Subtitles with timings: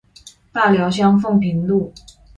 [0.51, 1.93] 大寮鄉鳳屏路